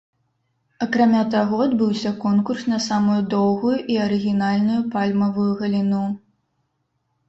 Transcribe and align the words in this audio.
Акрамя 0.85 1.21
таго 1.35 1.59
адбыўся 1.65 2.15
конкурс 2.25 2.65
на 2.73 2.81
самую 2.89 3.21
доўгую 3.37 3.77
і 3.95 4.01
арыгінальную 4.09 4.81
пальмавую 4.93 5.51
галіну. 5.65 6.05